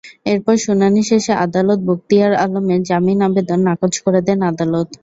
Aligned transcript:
এরপর 0.25 0.55
শুনানি 0.63 1.01
শেষে 1.09 1.33
আদালত 1.45 1.79
বখতিয়ার 1.87 2.33
আলমের 2.43 2.81
জামিন 2.89 3.19
আবেদন 3.27 3.59
নাকচ 3.67 3.93
করে 4.05 4.19
দেন 4.27 4.39
আদালত। 4.51 4.87